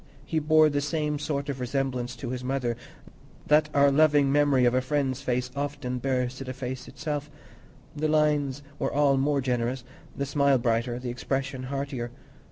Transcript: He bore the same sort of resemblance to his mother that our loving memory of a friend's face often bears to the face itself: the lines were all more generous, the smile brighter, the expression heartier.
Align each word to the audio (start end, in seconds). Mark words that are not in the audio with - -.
He 0.25 0.39
bore 0.39 0.67
the 0.67 0.81
same 0.81 1.19
sort 1.19 1.47
of 1.47 1.59
resemblance 1.59 2.15
to 2.15 2.31
his 2.31 2.43
mother 2.43 2.75
that 3.45 3.69
our 3.71 3.91
loving 3.91 4.31
memory 4.31 4.65
of 4.65 4.73
a 4.73 4.81
friend's 4.81 5.21
face 5.21 5.51
often 5.55 5.99
bears 5.99 6.35
to 6.37 6.43
the 6.43 6.53
face 6.53 6.87
itself: 6.87 7.29
the 7.95 8.07
lines 8.07 8.63
were 8.79 8.91
all 8.91 9.15
more 9.17 9.41
generous, 9.41 9.83
the 10.17 10.25
smile 10.25 10.57
brighter, 10.57 10.97
the 10.97 11.11
expression 11.11 11.65
heartier. 11.65 12.09